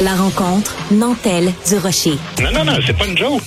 [0.00, 2.16] La rencontre Nantel du Rocher.
[2.40, 3.42] Non, non, non, c'est pas une joke.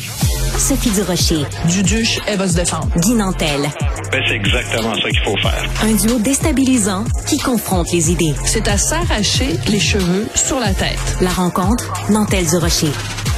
[0.57, 1.45] Sophie du Rocher.
[1.69, 2.89] Duduche, elle va se défendre.
[2.97, 3.69] Guy Nantel.
[4.11, 5.63] Ben, c'est exactement ça qu'il faut faire.
[5.81, 8.33] Un duo déstabilisant qui confronte les idées.
[8.43, 10.99] C'est à s'arracher les cheveux sur la tête.
[11.21, 12.91] La rencontre Nantel du Rocher.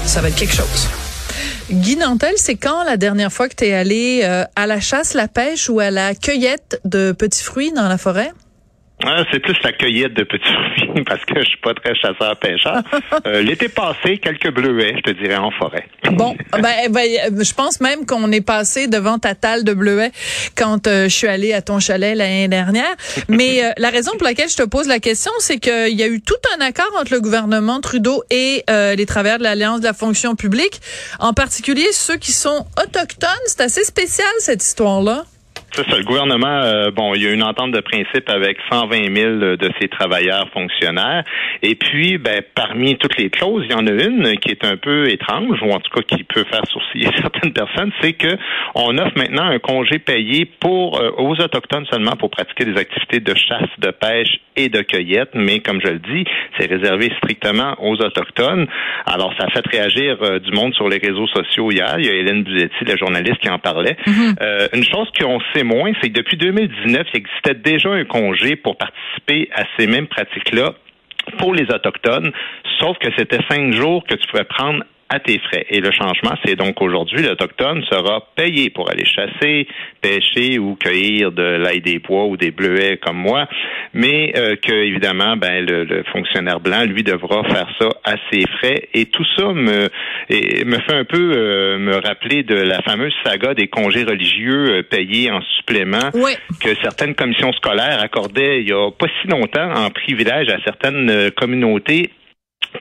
[0.06, 0.88] Ça va être quelque chose.
[1.70, 5.14] Guy Nantel, c'est quand la dernière fois que tu es allé euh, à la chasse,
[5.14, 8.32] la pêche ou à la cueillette de petits fruits dans la forêt?
[9.06, 10.44] Ah, c'est plus la cueillette de petits
[10.78, 12.82] fruits parce que je suis pas très chasseur-pêcheur.
[13.26, 15.88] Euh, L'été passé, quelques bleuets, je te dirais, en forêt.
[16.12, 20.12] Bon, ben, ben, je pense même qu'on est passé devant ta talle de bleuets
[20.58, 22.96] quand euh, je suis allée à ton chalet l'année dernière.
[23.30, 26.08] Mais euh, la raison pour laquelle je te pose la question, c'est qu'il y a
[26.08, 29.86] eu tout un accord entre le gouvernement Trudeau et euh, les travailleurs de l'Alliance de
[29.86, 30.82] la fonction publique,
[31.20, 33.30] en particulier ceux qui sont autochtones.
[33.46, 35.24] C'est assez spécial cette histoire-là.
[35.76, 35.98] C'est ça.
[35.98, 39.70] Le gouvernement, euh, bon, il y a une entente de principe avec 120 000 de
[39.82, 41.24] ses travailleurs fonctionnaires.
[41.64, 44.78] Et puis, ben, parmi toutes les clauses, il y en a une qui est un
[44.78, 48.38] peu étrange, ou en tout cas qui peut faire sourciller certaines personnes, c'est que
[48.76, 53.20] on offre maintenant un congé payé pour euh, aux autochtones seulement pour pratiquer des activités
[53.20, 55.32] de chasse, de pêche et de cueillette.
[55.34, 56.24] Mais comme je le dis,
[56.60, 58.68] c'est réservé strictement aux autochtones.
[59.08, 61.96] Alors, ça a fait réagir euh, du monde sur les réseaux sociaux hier.
[61.98, 63.98] Il y a Hélène Buzetti, la journaliste, qui en parlait.
[64.06, 64.76] Mm-hmm.
[64.76, 68.78] une chose qu'on sait moins, c'est que depuis 2019, il existait déjà un congé pour
[68.78, 70.74] participer à ces mêmes pratiques-là
[71.38, 72.32] pour les Autochtones,
[72.80, 74.84] sauf que c'était cinq jours que tu pouvais prendre
[75.14, 75.66] à tes frais.
[75.70, 79.68] Et le changement, c'est donc aujourd'hui, l'Autochtone sera payé pour aller chasser,
[80.02, 83.48] pêcher ou cueillir de l'ail des pois ou des bleuets comme moi,
[83.94, 88.46] mais euh, que, évidemment, ben, le, le, fonctionnaire blanc, lui, devra faire ça à ses
[88.58, 88.90] frais.
[88.94, 89.90] Et tout ça me,
[90.30, 94.80] et, me fait un peu euh, me rappeler de la fameuse saga des congés religieux
[94.80, 96.32] euh, payés en supplément Oui.
[96.60, 101.10] que certaines commissions scolaires accordaient il y a pas si longtemps en privilège à certaines
[101.10, 102.10] euh, communautés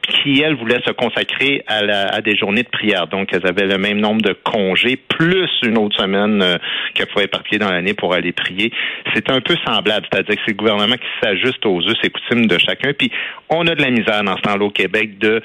[0.00, 3.06] qui, elles, voulaient se consacrer à, la, à, des journées de prière.
[3.06, 6.58] Donc, elles avaient le même nombre de congés, plus une autre semaine euh,
[6.94, 8.72] qu'elles pouvaient éparpiller dans l'année pour aller prier.
[9.14, 12.46] C'est un peu semblable, c'est-à-dire que c'est le gouvernement qui s'ajuste aux us et coutumes
[12.46, 12.92] de chacun.
[12.92, 13.10] Puis,
[13.48, 15.42] on a de la misère dans ce temps-là au Québec de,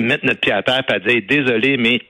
[0.00, 2.00] mettre notre pied à terre et à dire, désolé, mais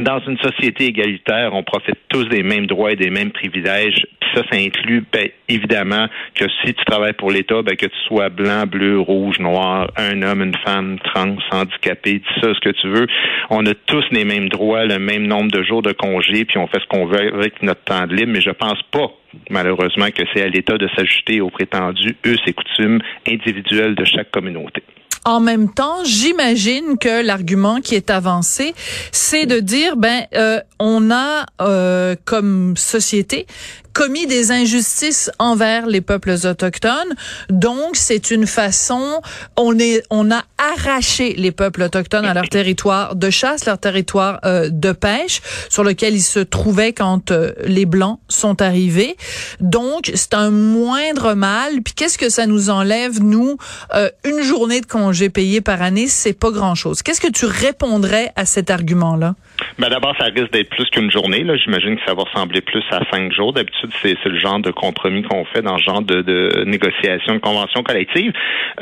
[0.00, 4.06] dans une société égalitaire, on profite tous des mêmes droits et des mêmes privilèges.
[4.34, 8.28] Ça, ça inclut ben, évidemment que si tu travailles pour l'État, ben, que tu sois
[8.28, 12.88] blanc, bleu, rouge, noir, un homme, une femme, trans, handicapé, dis ça ce que tu
[12.88, 13.06] veux.
[13.50, 16.66] On a tous les mêmes droits, le même nombre de jours de congé, puis on
[16.66, 18.32] fait ce qu'on veut avec notre temps de libre.
[18.32, 19.10] Mais je pense pas
[19.50, 24.30] malheureusement que c'est à l'État de s'ajuster aux prétendus us et coutumes individuels de chaque
[24.30, 24.82] communauté.
[25.26, 28.74] En même temps, j'imagine que l'argument qui est avancé,
[29.10, 33.46] c'est de dire ben euh, on a euh, comme société
[33.94, 37.14] commis des injustices envers les peuples autochtones.
[37.48, 39.22] Donc, c'est une façon,
[39.56, 44.40] on est, on a arraché les peuples autochtones à leur territoire de chasse, leur territoire
[44.44, 45.40] euh, de pêche,
[45.70, 49.16] sur lequel ils se trouvaient quand euh, les Blancs sont arrivés.
[49.60, 51.80] Donc, c'est un moindre mal.
[51.82, 53.56] Puis, qu'est-ce que ça nous enlève, nous,
[53.94, 57.02] euh, une journée de congé payé par année, c'est pas grand-chose.
[57.02, 59.36] Qu'est-ce que tu répondrais à cet argument-là?
[59.78, 61.44] Ben d'abord, ça risque d'être plus qu'une journée.
[61.62, 63.52] J'imagine que ça va ressembler plus à cinq jours.
[63.52, 67.40] D'habitude, c'est, le genre de compromis qu'on fait dans ce genre de, de négociation, de
[67.40, 68.32] convention collective.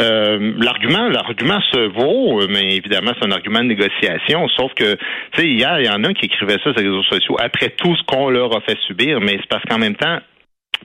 [0.00, 4.48] Euh, l'argument, l'argument se vaut, mais évidemment, c'est un argument de négociation.
[4.48, 7.02] Sauf que, tu sais, hier, il y en a qui écrivaient ça sur les réseaux
[7.04, 10.18] sociaux après tout ce qu'on leur a fait subir, mais c'est parce qu'en même temps,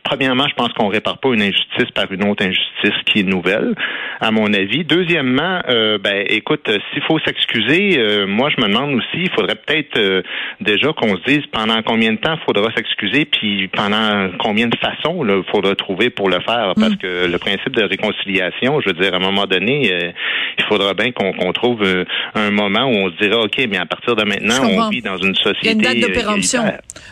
[0.04, 3.76] Premièrement, je pense qu'on répare pas une injustice par une autre injustice qui est nouvelle,
[4.22, 4.84] à mon avis.
[4.84, 9.56] Deuxièmement, euh, ben, écoute, s'il faut s'excuser, euh, moi je me demande aussi, il faudrait
[9.56, 10.22] peut-être euh,
[10.62, 14.78] déjà qu'on se dise pendant combien de temps il faudra s'excuser, puis pendant combien de
[14.78, 16.98] façons il faudra trouver pour le faire, parce Mm.
[16.98, 20.12] que le principe de réconciliation, je veux dire, à un moment donné, euh,
[20.58, 23.86] il faudra bien qu'on trouve euh, un moment où on se dira, ok, mais à
[23.86, 25.60] partir de maintenant, on vit dans une société.
[25.64, 26.64] Il y a une date de euh, péremption.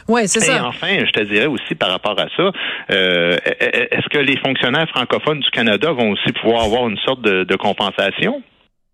[0.07, 0.66] Ouais, c'est Et ça.
[0.66, 2.52] enfin, je te dirais aussi par rapport à ça,
[2.91, 7.56] euh, est-ce que les fonctionnaires francophones du Canada vont aussi pouvoir avoir une sorte de
[7.56, 8.41] compensation?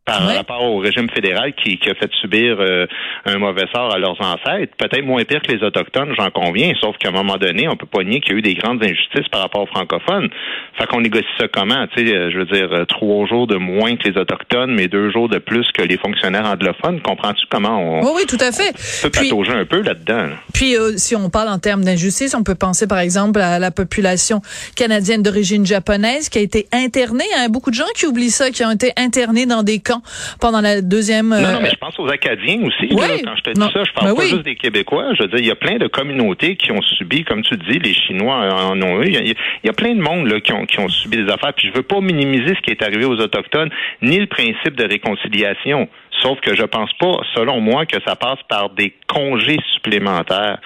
[0.04, 0.36] Par Ouais.
[0.36, 2.86] rapport au régime fédéral qui, qui a fait subir euh,
[3.26, 4.74] un mauvais sort à leurs ancêtres?
[4.78, 7.86] Peut-être moins pire que les Autochtones, j'en conviens, sauf qu'à un moment donné, on peut
[7.86, 10.30] pas nier qu'il y a eu des grandes injustices par rapport aux francophones.
[10.78, 11.86] Fait qu'on négocie ça comment?
[11.96, 14.88] Tu sais, euh, je veux dire, euh, trois jours de moins que les Autochtones, mais
[14.88, 17.00] deux jours de plus que les fonctionnaires anglophones.
[17.02, 18.74] Comprends-tu comment on Oui, oui, tout à fait.
[19.04, 20.24] peut Puis- patauger un peu là-dedans?
[20.24, 20.36] là?
[20.54, 23.70] Puis, euh, si on parle en termes d'injustice, on peut penser, par exemple, à la
[23.72, 24.42] population
[24.76, 27.24] canadienne d'origine japonaise qui a été internée.
[27.38, 29.80] Il y a beaucoup de gens qui oublient ça, qui ont été internés dans des
[29.80, 30.01] camps
[30.40, 31.30] pendant la deuxième.
[31.30, 32.88] Non, non, mais je pense aux Acadiens aussi.
[32.92, 33.02] Oui.
[33.02, 34.30] Là, quand je te dis ça, je parle Ben pas oui.
[34.30, 35.14] juste des Québécois.
[35.16, 37.80] Je veux dire, il y a plein de communautés qui ont subi, comme tu dis,
[37.80, 39.08] les Chinois en ont eu.
[39.08, 41.18] Il y a, il y a plein de monde là, qui, ont, qui ont subi
[41.18, 41.54] des affaires.
[41.54, 43.70] Puis je veux pas minimiser ce qui est arrivé aux Autochtones,
[44.02, 45.88] ni le principe de réconciliation.
[46.22, 50.60] Sauf que je pense pas, selon moi, que ça passe par des congés supplémentaires.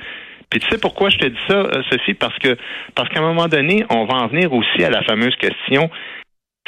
[0.49, 2.13] Puis tu sais pourquoi je te dis ça, euh, Sophie?
[2.13, 2.55] Parce que
[2.93, 5.89] parce qu'à un moment donné, on va en venir aussi à la fameuse question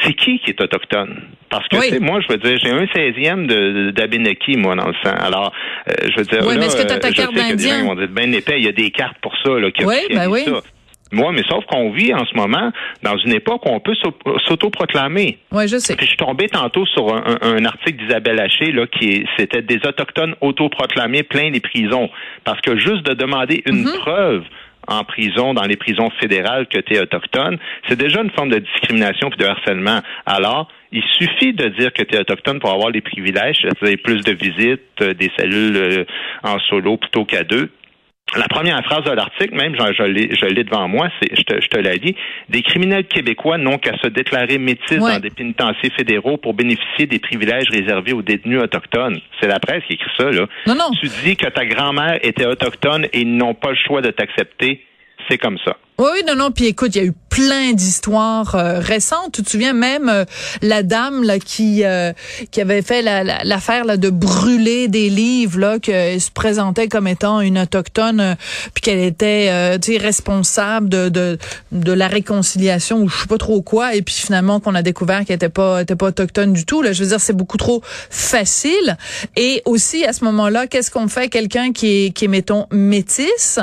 [0.04, 1.22] c'est qui qui est autochtone?
[1.50, 1.88] Parce que, Oui.
[1.88, 5.16] tu sais, moi, je veux dire, j'ai un 16e de- d'Abenaki, moi, dans le sang.
[5.18, 5.52] Alors,
[5.90, 7.84] euh, je veux dire, Oui, là, mais est-ce que euh, ta je carte des d'Indien?
[7.86, 10.28] vont dire, ben épais, il y a des cartes pour ça, là, qui Oui, ben
[10.30, 10.44] oui.
[10.46, 10.60] ça.
[11.14, 12.70] Moi, mais sauf qu'on vit en ce moment
[13.02, 14.14] dans une époque où on peut s'au-
[14.46, 15.38] s'autoproclamer.
[15.54, 15.96] Oui, je sais.
[15.96, 19.26] Puis je suis tombé tantôt sur un, un- un article d'Isabelle Haché, là, qui est-
[19.38, 22.10] c'était des autochtones autoproclamés plein les prisons.
[22.44, 23.98] Parce que juste de demander une Mm-hmm.
[24.00, 24.44] preuve
[24.88, 27.58] en prison, dans les prisons fédérales, que tu es autochtone,
[27.88, 30.00] c'est déjà une forme de discrimination puis de harcèlement.
[30.26, 34.24] Alors, il suffit de dire que tu es autochtone pour avoir les privilèges, c'est-à-dire plus
[34.24, 36.06] de visites, euh, des cellules euh,
[36.44, 37.70] en solo plutôt qu'à deux.
[38.36, 41.44] La première phrase de l'article, même, je, je l'ai, je l'ai devant moi, c'est, je
[41.44, 42.14] te, je te l'ai dit,
[42.50, 45.14] des criminels québécois n'ont qu'à se déclarer métis Ouais.
[45.14, 49.20] dans des pénitenciers fédéraux pour bénéficier des privilèges réservés aux détenus autochtones.
[49.40, 50.46] C'est la presse qui écrit ça, là.
[50.68, 50.90] Non, non.
[51.00, 54.84] Tu dis que ta grand-mère était autochtone et ils n'ont pas le choix de t'accepter.
[55.30, 55.78] C'est comme ça.
[55.98, 56.52] Oui, non, non.
[56.52, 59.32] Puis écoute, il y a eu plein d'histoires euh, récentes.
[59.34, 60.26] Tu te souviens même euh,
[60.64, 62.12] la dame là qui euh,
[62.50, 66.88] qui avait fait la- la- l'affaire là de brûler des livres là qu'elle se présentait
[66.88, 68.34] comme étant une autochtone euh,
[68.74, 71.38] puis qu'elle était euh, tu sais responsable de, de
[71.72, 75.24] de la réconciliation ou je sais pas trop quoi et puis finalement qu'on a découvert
[75.24, 76.92] qu'elle était pas était pas autochtone du tout là.
[76.92, 78.98] Je veux dire c'est beaucoup trop facile
[79.36, 81.30] et aussi à ce moment-là qu'est-ce qu'on fait?
[81.30, 83.60] Quelqu'un qui est qui est mettons métisse,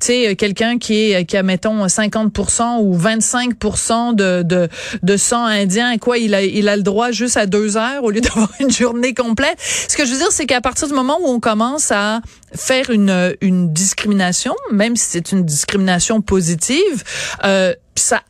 [0.00, 4.68] tu sais quelqu'un qui est qui a mettons 50% ou 25% de, de
[5.02, 8.10] de sang indien quoi il a il a le droit juste à deux heures au
[8.10, 9.58] lieu d'avoir une journée complète?
[9.60, 12.20] Ce que je veux dire c'est qu'à partir du moment où on commence à
[12.54, 17.04] faire une une discrimination, même si c'est une discrimination positive,
[17.44, 18.22] euh, ça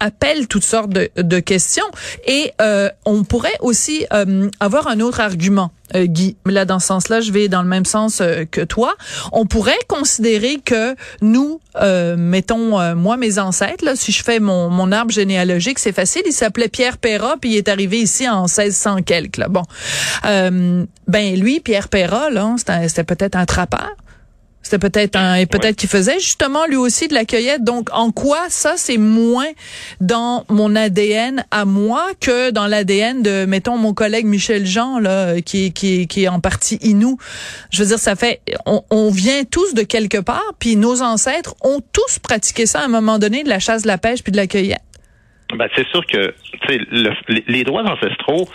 [0.00, 1.84] appelle toutes sortes de, de questions
[2.26, 5.70] et euh, on pourrait aussi euh, avoir un autre argument.
[5.94, 8.94] euh, Guy, là dans ce sens-là, je vais dans le même sens euh, que toi.
[9.32, 14.40] On pourrait considérer que nous, euh, mettons euh, moi mes ancêtres, là, si je fais
[14.40, 16.22] mon, mon arbre généalogique, c'est facile.
[16.26, 19.36] Il s'appelait Pierre Perra, puis il est arrivé ici en 1600 quelques.
[19.36, 19.48] Là.
[19.48, 19.62] Bon,
[20.22, 22.54] ben lui, Pierre Perra, là,
[22.88, 23.90] c'était peut-être un trappeur.
[24.62, 27.64] C'était peut-être un et peut-être qu'il faisait justement lui aussi de la cueillette.
[27.64, 29.48] Donc en quoi ça c'est moins
[30.00, 35.40] dans mon ADN à moi que dans l'ADN de mettons mon collègue Michel Jean là
[35.40, 37.16] qui est- qui est- qui est en partie inou?
[37.70, 41.54] Je veux dire ça fait on, on vient tous de quelque part puis nos ancêtres
[41.62, 44.30] ont tous pratiqué ça à un moment donné de la chasse, de la pêche puis
[44.30, 44.82] de la cueillette.
[45.54, 46.32] Ben, c'est sûr que
[46.68, 48.48] le- les- droits ancestraux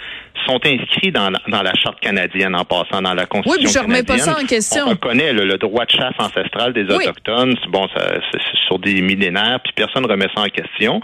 [0.45, 3.73] sont inscrits dans la, dans la charte canadienne en passant dans la constitution Oui, puis
[3.73, 4.83] je remets pas ça en question.
[4.85, 7.55] On reconnaît le, le droit de chasse ancestral des autochtones.
[7.63, 11.01] C'est Bon, ça, c'est sur des millénaires, puis personne remet ça en question.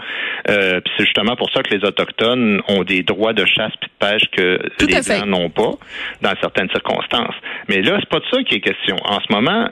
[0.48, 3.88] Euh, puis c'est justement pour ça que les autochtones ont des droits de chasse puis
[3.90, 5.72] de pêche que Tout les blancs n'ont pas
[6.22, 7.34] dans certaines circonstances.
[7.68, 8.96] Mais là, c'est pas de ça qui est question.
[9.04, 9.68] En ce moment,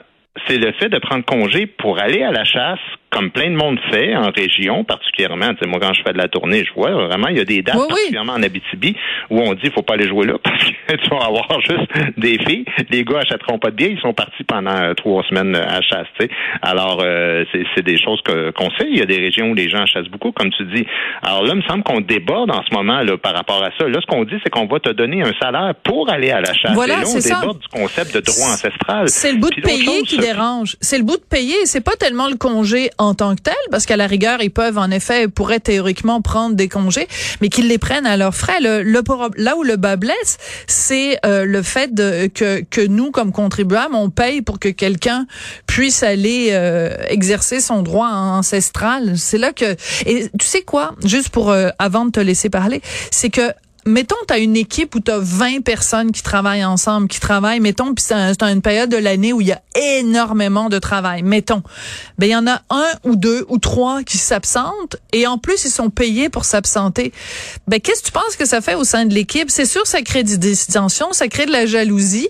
[0.47, 2.79] c'est le fait de prendre congé pour aller à la chasse,
[3.11, 5.49] comme plein de monde fait en région, particulièrement.
[5.53, 7.45] Tu sais, moi, quand je fais de la tournée, je vois vraiment, il y a
[7.45, 7.89] des dates, Oui, oui.
[7.89, 8.95] particulièrement en Abitibi,
[9.29, 12.37] où on dit faut pas aller jouer là parce que tu vas avoir juste des
[12.39, 12.65] filles.
[12.89, 15.81] Les gars achèteront pas de billets, ils sont partis pendant euh, trois semaines euh, à
[15.81, 16.07] chasse.
[16.19, 16.31] tu sais.
[16.61, 17.43] Alors, euh,
[17.75, 18.21] c'est des choses
[18.55, 18.87] qu'on sait.
[18.89, 20.85] Il y a des régions où les gens chassent beaucoup, comme tu dis.
[21.21, 23.87] Alors là, il me semble qu'on déborde en ce moment là, par rapport à ça.
[23.87, 26.53] Là, ce qu'on dit, c'est qu'on va te donner un salaire pour aller à la
[26.53, 26.73] chasse.
[26.73, 27.39] Voilà, Et là, on c'est ça.
[27.39, 29.07] déborde du concept de droit ancestral.
[29.09, 30.77] C'est le bout de payer chose, qui dérange.
[30.81, 31.55] C'est le bout de payer.
[31.65, 34.77] C'est pas tellement le congé en tant que tel, parce qu'à la rigueur, ils peuvent,
[34.77, 37.07] en effet, pourraient théoriquement prendre des congés,
[37.41, 38.59] mais qu'ils les prennent à leurs frais.
[38.61, 38.83] Le,
[39.37, 43.95] là où le bas blesse, c'est euh, le fait de, que, que nous, comme contribuables,
[43.95, 45.25] on paye pour que quelqu'un
[45.65, 49.17] puisse aller euh, exercer son droit ancestral.
[49.17, 49.75] C'est là que...
[50.05, 50.93] Et tu sais quoi?
[51.03, 53.51] Juste pour, euh, avant de te laisser parler, c'est que
[53.85, 57.59] mettons, tu as une équipe où tu as 20 personnes qui travaillent ensemble, qui travaillent,
[57.59, 60.79] mettons, puis c'est un- c'est une période de l'année où il y a énormément de
[60.79, 61.63] travail, mettons.
[62.17, 65.65] Ben, il y en a un ou deux ou trois qui s'absentent et en plus,
[65.65, 67.11] ils sont payés pour s'absenter.
[67.67, 69.49] Ben, qu'est-ce que tu penses que ça fait au sein de l'équipe?
[69.49, 72.29] C'est sûr, ça crée des dissensions, ça crée de la jalousie.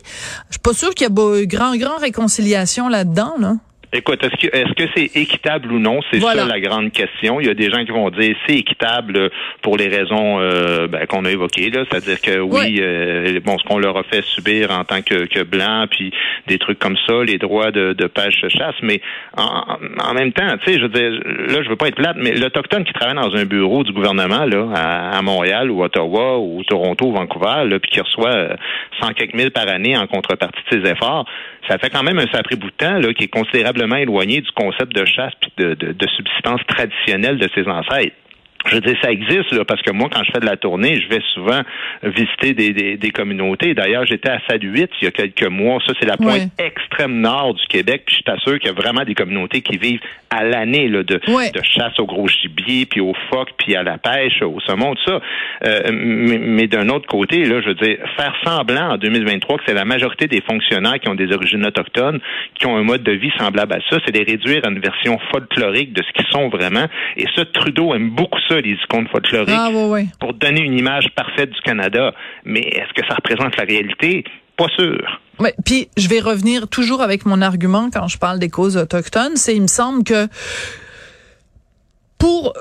[0.49, 3.55] Je suis pas sûre qu'il y a beau- grand, grand réconciliation là-dedans, là.
[3.93, 5.99] Écoute, est-ce que est-ce que c'est équitable ou non?
[6.11, 7.41] C'est ça la grande question.
[7.41, 9.29] Il y a des gens qui vont dire c'est équitable
[9.61, 13.63] pour les raisons euh, ben, qu'on a évoquées là, c'est-à-dire que oui, euh, bon, ce
[13.65, 16.13] qu'on leur a fait subir en tant que, que blanc, puis
[16.47, 19.01] des trucs comme ça, les droits de, de pêche chasse, mais
[19.35, 21.11] en, en même temps, tu sais, je veux dire,
[21.49, 24.45] là, je veux pas être plate, mais l'autochtone qui travaille dans un bureau du gouvernement
[24.45, 28.55] là à, Montréal ou Ottawa ou Toronto, ou Vancouver, là, puis qui reçoit
[29.01, 31.25] 100 euh, quelques mille par année en contrepartie de ses efforts,
[31.67, 33.27] ça fait quand même un sacré bout de temps là, qui est
[34.01, 38.15] éloigné du concept de chasse puis de, de, de subsistance traditionnelle de ses ancêtres
[38.67, 41.01] je veux dire, ça existe, là, parce que moi, quand je fais de la tournée,
[41.01, 41.61] je vais souvent
[42.03, 43.73] visiter des, des, des communautés.
[43.73, 45.79] D'ailleurs, j'étais à Saluit il y a quelques mois.
[45.85, 48.03] Ça, c'est la pointe extrême nord du Québec.
[48.05, 49.99] Puis je t'assure qu'il y a vraiment des communautés qui vivent
[50.29, 53.97] à l'année là, de, de chasse au gros gibier, puis aux phoques, puis à la
[53.97, 55.21] pêche, au saumon, tout ça.
[55.65, 59.63] Euh, mais, mais d'un autre côté, là, je veux dire, faire semblant en 2023 que
[59.67, 62.19] c'est la majorité des fonctionnaires qui ont des origines autochtones,
[62.55, 65.19] qui ont un mode de vie semblable à ça, c'est de réduire à une version
[65.31, 66.85] folklorique de ce qu'ils sont vraiment.
[67.17, 69.69] Et ça, Trudeau aime beaucoup ça les icônes folkloriques, ah,
[70.19, 72.13] pour donner une image parfaite du Canada.
[72.45, 74.23] Mais est-ce que ça représente la réalité?
[74.57, 75.21] Pas sûr.
[75.39, 79.35] Ouais, puis je vais revenir toujours avec mon argument quand je parle des causes autochtones,
[79.35, 80.27] c'est il me semble que
[82.17, 82.53] pour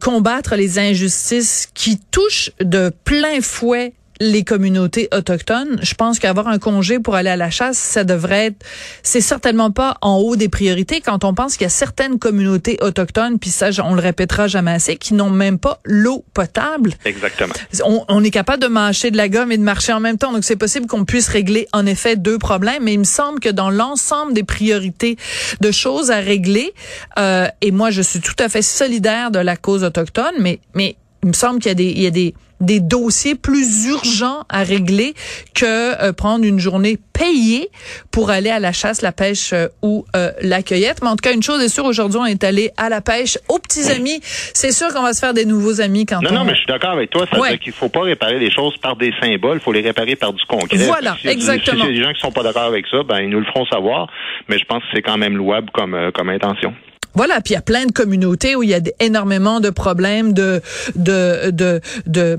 [0.00, 5.78] combattre les injustices qui touchent de plein fouet les communautés autochtones.
[5.82, 8.64] Je pense qu'avoir un congé pour aller à la chasse, ça devrait être,
[9.02, 12.78] c'est certainement pas en haut des priorités quand on pense qu'il y a certaines communautés
[12.80, 16.94] autochtones, puis ça, on le répétera jamais assez, qui n'ont même pas l'eau potable.
[17.04, 17.54] Exactement.
[17.84, 20.32] On, on, est capable de mâcher de la gomme et de marcher en même temps,
[20.32, 23.48] donc c'est possible qu'on puisse régler en effet deux problèmes, mais il me semble que
[23.48, 25.16] dans l'ensemble des priorités
[25.60, 26.72] de choses à régler,
[27.18, 30.96] euh, et moi je suis tout à fait solidaire de la cause autochtone, mais mais
[31.22, 34.44] il me semble qu'il y a des, il y a des, des dossiers plus urgents
[34.48, 35.14] à régler
[35.54, 37.68] que euh, prendre une journée payée
[38.10, 41.00] pour aller à la chasse, la pêche euh, ou euh, la cueillette.
[41.02, 43.38] Mais en tout cas, une chose est sûre, aujourd'hui, on est allé à la pêche
[43.48, 44.20] aux petits amis.
[44.22, 46.34] C'est sûr qu'on va se faire des nouveaux amis quand non, on...
[46.34, 47.26] Non, mais je suis d'accord avec toi.
[47.30, 49.82] Ça veut dire qu'il faut pas réparer les choses par des symboles, il faut les
[49.82, 50.76] réparer par du concret.
[50.78, 51.84] Voilà, exactement.
[51.84, 53.46] Si y a des gens qui sont pas d'accord avec ça, ben ils nous le
[53.46, 54.08] feront savoir.
[54.48, 56.74] Mais je pense que c'est quand même louable comme, comme intention.
[57.14, 60.32] Voilà, puis il y a plein de communautés où il y a énormément de problèmes
[60.32, 60.60] de
[60.96, 62.38] de de, de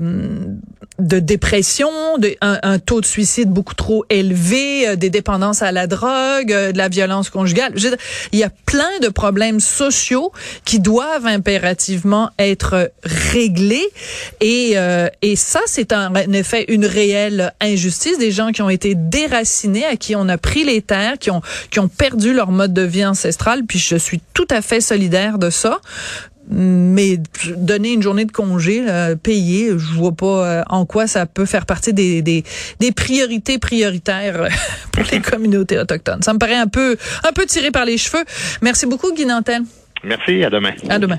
[0.98, 6.52] dépression, de, un, taux de suicide beaucoup trop élevé, euh, des dépendances à la drogue,
[6.52, 7.74] euh, de la violence conjugale.
[8.32, 10.32] il y a plein de problèmes sociaux
[10.64, 13.86] qui doivent impérativement être réglés
[14.40, 18.94] et euh, et ça c'est en effet une réelle injustice des gens qui ont été
[18.94, 22.72] déracinés, à qui on a pris les terres, qui ont qui ont perdu leur mode
[22.72, 23.64] de vie ancestral.
[23.66, 25.80] Puis je suis tout à fait solidaire de ça
[26.48, 27.18] mais
[27.56, 31.46] donner une journée de congé euh, payée, je vois pas euh, en quoi ça peut
[31.46, 32.44] faire partie des, des,
[32.80, 34.48] des priorités prioritaires euh,
[34.92, 36.22] pour les communautés autochtones.
[36.22, 38.24] Ça me paraît un peu un peu tiré par les cheveux.
[38.62, 39.62] Merci beaucoup Guy Nantel.
[40.04, 40.72] Merci, à demain.
[40.88, 41.18] À demain.